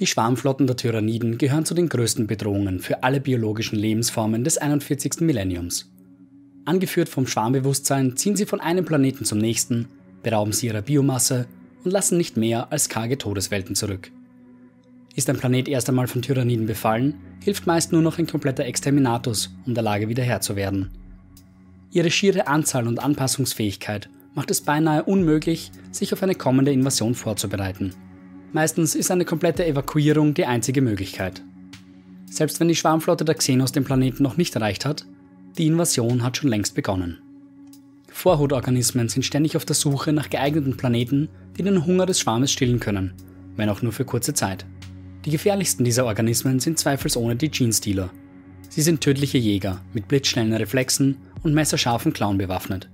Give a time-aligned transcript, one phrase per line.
[0.00, 5.20] Die Schwarmflotten der Tyranniden gehören zu den größten Bedrohungen für alle biologischen Lebensformen des 41.
[5.22, 5.90] Millenniums.
[6.64, 9.88] Angeführt vom Schwarmbewusstsein ziehen sie von einem Planeten zum nächsten,
[10.22, 11.48] berauben sie ihrer Biomasse
[11.82, 14.12] und lassen nicht mehr als karge Todeswelten zurück.
[15.16, 19.50] Ist ein Planet erst einmal von Tyranniden befallen, hilft meist nur noch ein kompletter Exterminatus,
[19.66, 20.90] um der Lage wieder Herr zu werden.
[21.90, 27.94] Ihre schiere Anzahl und Anpassungsfähigkeit macht es beinahe unmöglich, sich auf eine kommende Invasion vorzubereiten.
[28.52, 31.42] Meistens ist eine komplette Evakuierung die einzige Möglichkeit.
[32.30, 35.06] Selbst wenn die Schwarmflotte der Xenos den Planeten noch nicht erreicht hat,
[35.58, 37.18] die Invasion hat schon längst begonnen.
[38.08, 42.80] Vorhutorganismen sind ständig auf der Suche nach geeigneten Planeten, die den Hunger des Schwarmes stillen
[42.80, 43.12] können,
[43.56, 44.64] wenn auch nur für kurze Zeit.
[45.24, 48.10] Die gefährlichsten dieser Organismen sind zweifelsohne die Genestealer.
[48.70, 52.88] Sie sind tödliche Jäger mit blitzschnellen Reflexen und messerscharfen Klauen bewaffnet.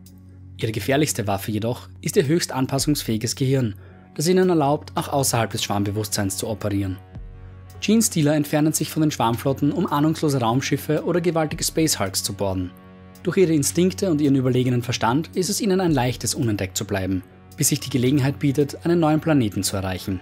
[0.56, 3.74] Ihre gefährlichste Waffe jedoch ist ihr höchst anpassungsfähiges Gehirn
[4.14, 6.98] das ihnen erlaubt, auch außerhalb des Schwarmbewusstseins zu operieren.
[7.80, 12.70] Genestealer entfernen sich von den Schwarmflotten, um ahnungslose Raumschiffe oder gewaltige Space Hulks zu borden.
[13.22, 17.22] Durch ihre Instinkte und ihren überlegenen Verstand ist es ihnen ein leichtes, unentdeckt zu bleiben,
[17.56, 20.20] bis sich die Gelegenheit bietet, einen neuen Planeten zu erreichen.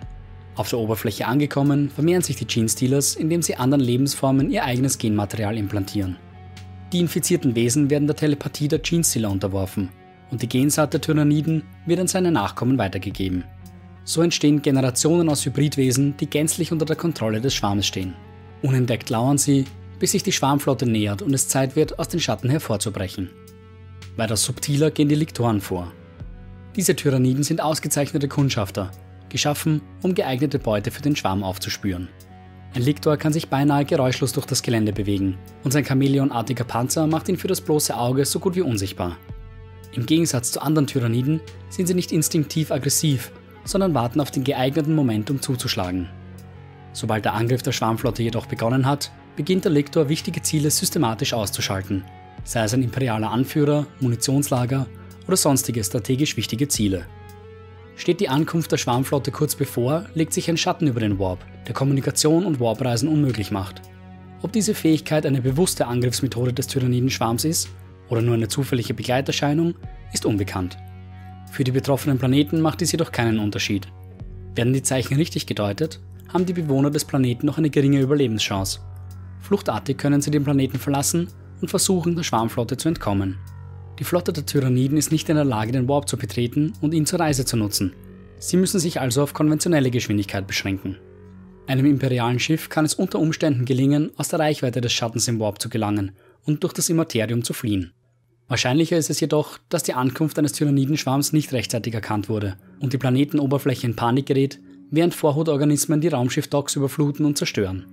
[0.55, 5.57] Auf der Oberfläche angekommen, vermehren sich die Genestealers, indem sie anderen Lebensformen ihr eigenes Genmaterial
[5.57, 6.17] implantieren.
[6.93, 9.89] Die infizierten Wesen werden der Telepathie der Genestealer unterworfen
[10.31, 13.45] und die Gensaat der Tyranniden wird an seine Nachkommen weitergegeben.
[14.05, 18.15] So entstehen Generationen aus Hybridwesen, die gänzlich unter der Kontrolle des Schwarmes stehen.
[18.63, 19.65] Unentdeckt lauern sie,
[19.99, 23.31] bis sich die Schwarmflotte nähert und es Zeit wird, aus den Schatten hervorzubrechen.
[24.17, 25.93] Weiter subtiler gehen die Liktoren vor.
[26.75, 28.91] Diese Tyranniden sind ausgezeichnete Kundschafter,
[29.29, 32.09] geschaffen, um geeignete Beute für den Schwarm aufzuspüren.
[32.75, 37.29] Ein Liktor kann sich beinahe geräuschlos durch das Gelände bewegen und sein chamäleonartiger Panzer macht
[37.29, 39.19] ihn für das bloße Auge so gut wie unsichtbar.
[39.93, 43.31] Im Gegensatz zu anderen Tyranniden sind sie nicht instinktiv aggressiv
[43.65, 46.09] sondern warten auf den geeigneten Moment, um zuzuschlagen.
[46.93, 52.05] Sobald der Angriff der Schwarmflotte jedoch begonnen hat, beginnt der Lektor wichtige Ziele systematisch auszuschalten,
[52.45, 54.87] sei es ein imperialer Anführer, Munitionslager
[55.27, 57.07] oder sonstige strategisch wichtige Ziele.
[57.97, 61.75] Steht die Ankunft der Schwarmflotte kurz bevor, legt sich ein Schatten über den Warp, der
[61.75, 63.83] Kommunikation und Warpreisen unmöglich macht.
[64.43, 67.69] Ob diese Fähigkeit eine bewusste Angriffsmethode des Tyranniden-Schwarms ist
[68.09, 69.75] oder nur eine zufällige Begleiterscheinung,
[70.13, 70.77] ist unbekannt.
[71.53, 73.87] Für die betroffenen Planeten macht dies jedoch keinen Unterschied.
[74.55, 76.01] Werden die Zeichen richtig gedeutet,
[76.33, 78.81] haben die Bewohner des Planeten noch eine geringe Überlebenschance.
[79.43, 81.29] Fluchtartig können sie den Planeten verlassen
[81.61, 83.37] und versuchen, der Schwarmflotte zu entkommen.
[83.99, 87.05] Die Flotte der Tyranniden ist nicht in der Lage, den Warp zu betreten und ihn
[87.05, 87.93] zur Reise zu nutzen.
[88.39, 90.97] Sie müssen sich also auf konventionelle Geschwindigkeit beschränken.
[91.67, 95.61] Einem imperialen Schiff kann es unter Umständen gelingen, aus der Reichweite des Schattens im Warp
[95.61, 96.13] zu gelangen
[96.47, 97.93] und durch das Immaterium zu fliehen.
[98.49, 102.99] Wahrscheinlicher ist es jedoch, dass die Ankunft eines Tyrannidenschwarms nicht rechtzeitig erkannt wurde und die
[102.99, 104.59] Planetenoberfläche in Panik gerät,
[104.91, 107.87] während Vorhutorganismen die Raumschiff-Docks überfluten und zerstören.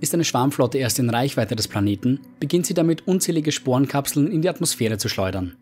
[0.00, 4.48] Ist eine Schwarmflotte erst in Reichweite des Planeten, beginnt sie damit unzählige Sporenkapseln in die
[4.48, 5.54] Atmosphäre zu schleudern.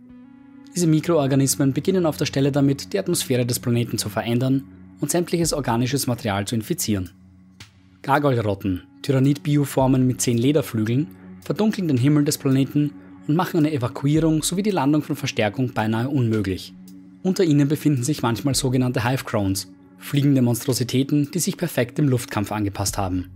[0.74, 4.64] Diese Mikroorganismen beginnen auf der Stelle damit, die Atmosphäre des Planeten zu verändern
[5.00, 7.10] und sämtliches organisches Material zu infizieren.
[8.02, 11.08] Gargoylrotten, Tyrannid-Bioformen mit zehn Lederflügeln,
[11.42, 12.92] verdunkeln den Himmel des Planeten
[13.30, 16.74] und machen eine Evakuierung sowie die Landung von Verstärkung beinahe unmöglich.
[17.22, 22.50] Unter ihnen befinden sich manchmal sogenannte Hive Crones, fliegende Monstrositäten, die sich perfekt dem Luftkampf
[22.50, 23.30] angepasst haben.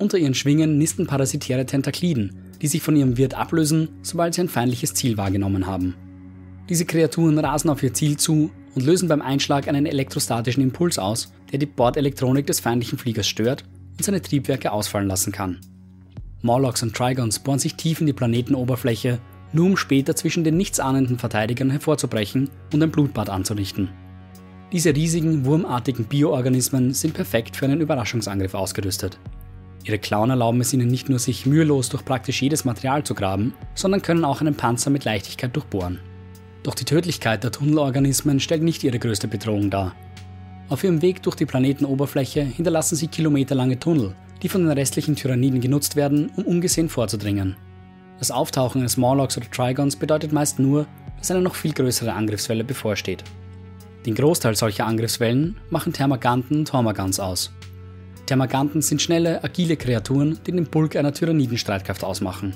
[0.00, 4.48] Unter ihren Schwingen nisten parasitäre Tentakliden, die sich von ihrem Wirt ablösen, sobald sie ein
[4.48, 5.94] feindliches Ziel wahrgenommen haben.
[6.68, 11.32] Diese Kreaturen rasen auf ihr Ziel zu und lösen beim Einschlag einen elektrostatischen Impuls aus,
[11.52, 13.62] der die Bordelektronik des feindlichen Fliegers stört
[13.96, 15.60] und seine Triebwerke ausfallen lassen kann.
[16.44, 19.18] Morlocks und Trigons bohren sich tief in die Planetenoberfläche,
[19.54, 23.88] nur um später zwischen den nichtsahnenden Verteidigern hervorzubrechen und ein Blutbad anzurichten.
[24.70, 29.18] Diese riesigen, wurmartigen Bioorganismen sind perfekt für einen Überraschungsangriff ausgerüstet.
[29.84, 33.54] Ihre Klauen erlauben es ihnen nicht nur, sich mühelos durch praktisch jedes Material zu graben,
[33.74, 35.98] sondern können auch einen Panzer mit Leichtigkeit durchbohren.
[36.62, 39.94] Doch die Tödlichkeit der Tunnelorganismen stellt nicht ihre größte Bedrohung dar.
[40.68, 45.60] Auf ihrem Weg durch die Planetenoberfläche hinterlassen sie kilometerlange Tunnel, die von den restlichen Tyranniden
[45.60, 47.56] genutzt werden, um ungesehen vorzudringen.
[48.18, 50.86] Das Auftauchen eines Morlocks oder Trigons bedeutet meist nur,
[51.18, 53.24] dass eine noch viel größere Angriffswelle bevorsteht.
[54.06, 57.52] Den Großteil solcher Angriffswellen machen Thermaganten und Hormagans aus.
[58.26, 62.54] Thermaganten sind schnelle, agile Kreaturen, die den Bulk einer Tyrannidenstreitkraft ausmachen.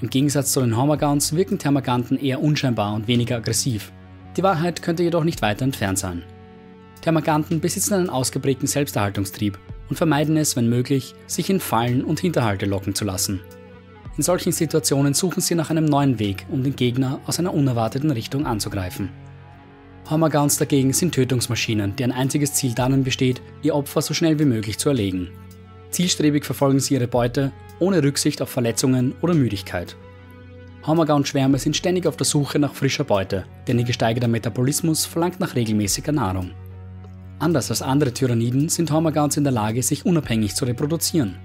[0.00, 3.92] Im Gegensatz zu den Hormagans wirken Thermaganten eher unscheinbar und weniger aggressiv.
[4.36, 6.22] Die Wahrheit könnte jedoch nicht weiter entfernt sein.
[7.00, 9.58] Thermaganten besitzen einen ausgeprägten Selbsterhaltungstrieb
[9.94, 13.40] und vermeiden es, wenn möglich, sich in Fallen und Hinterhalte locken zu lassen.
[14.16, 18.10] In solchen Situationen suchen sie nach einem neuen Weg, um den Gegner aus einer unerwarteten
[18.10, 19.10] Richtung anzugreifen.
[20.10, 24.78] Hormagauns dagegen sind Tötungsmaschinen, deren einziges Ziel darin besteht, ihr Opfer so schnell wie möglich
[24.78, 25.30] zu erlegen.
[25.90, 29.94] Zielstrebig verfolgen sie ihre Beute, ohne Rücksicht auf Verletzungen oder Müdigkeit.
[30.84, 35.54] Hormagown-Schwärme sind ständig auf der Suche nach frischer Beute, denn ihr gesteigerter Metabolismus verlangt nach
[35.54, 36.50] regelmäßiger Nahrung.
[37.38, 41.36] Anders als andere Tyranniden sind Hormagauns in der Lage, sich unabhängig zu reproduzieren.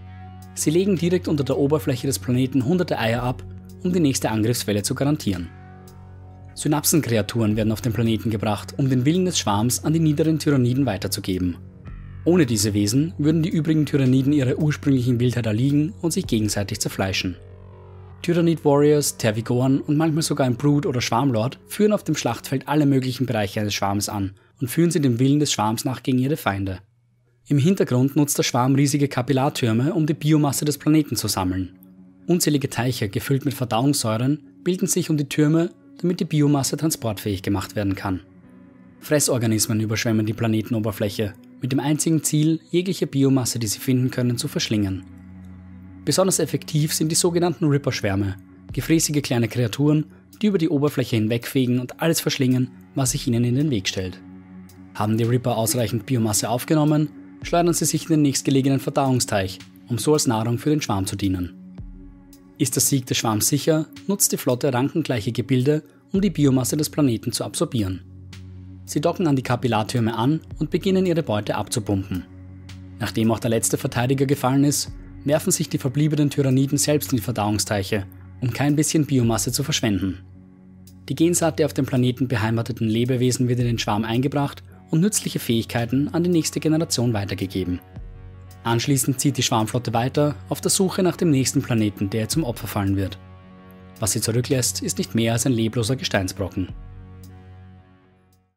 [0.54, 3.44] Sie legen direkt unter der Oberfläche des Planeten hunderte Eier ab,
[3.84, 5.50] um die nächste Angriffswelle zu garantieren.
[6.54, 10.86] Synapsenkreaturen werden auf den Planeten gebracht, um den Willen des Schwarms an die niederen Tyranniden
[10.86, 11.58] weiterzugeben.
[12.26, 17.38] Ohne diese Wesen würden die übrigen Tyranniden ihre ursprünglichen Wildheit erliegen und sich gegenseitig zerfleischen.
[18.22, 22.86] Tyrannid Warriors, Tervigoren und manchmal sogar ein Brood oder Schwarmlord führen auf dem Schlachtfeld alle
[22.86, 26.38] möglichen Bereiche eines Schwarms an und führen sie dem Willen des Schwarms nach gegen ihre
[26.38, 26.80] Feinde.
[27.48, 31.80] Im Hintergrund nutzt der Schwarm riesige Kapillartürme, um die Biomasse des Planeten zu sammeln.
[32.28, 37.76] Unzählige Teiche, gefüllt mit Verdauungssäuren, bilden sich um die Türme damit die Biomasse transportfähig gemacht
[37.76, 38.22] werden kann.
[39.02, 44.48] Fressorganismen überschwemmen die Planetenoberfläche, mit dem einzigen Ziel, jegliche Biomasse, die sie finden können, zu
[44.48, 45.04] verschlingen.
[46.06, 48.38] Besonders effektiv sind die sogenannten Ripper-Schwärme,
[48.74, 50.06] gefräßige kleine Kreaturen,
[50.42, 54.20] die über die Oberfläche hinwegfegen und alles verschlingen, was sich ihnen in den Weg stellt.
[54.96, 57.10] Haben die Ripper ausreichend Biomasse aufgenommen,
[57.44, 61.16] schleudern sie sich in den nächstgelegenen Verdauungsteich, um so als Nahrung für den Schwarm zu
[61.16, 61.54] dienen.
[62.58, 66.90] Ist der Sieg des Schwarms sicher, nutzt die Flotte rankengleiche Gebilde, um die Biomasse des
[66.90, 68.02] Planeten zu absorbieren.
[68.86, 72.26] Sie docken an die Kapillartürme an und beginnen ihre Beute abzupumpen.
[73.00, 74.92] Nachdem auch der letzte Verteidiger gefallen ist,
[75.26, 78.06] werfen sich die verbliebenen Tyranniden selbst in die Verdauungsteiche,
[78.42, 80.20] um kein bisschen Biomasse zu verschwenden.
[81.10, 85.40] Die Gensaat der auf dem Planeten beheimateten Lebewesen wird in den Schwarm eingebracht und nützliche
[85.40, 87.80] Fähigkeiten an die nächste Generation weitergegeben.
[88.64, 92.44] Anschließend zieht die Schwarmflotte weiter auf der Suche nach dem nächsten Planeten, der ihr zum
[92.44, 93.18] Opfer fallen wird.
[94.00, 96.70] Was sie zurücklässt, ist nicht mehr als ein lebloser Gesteinsbrocken.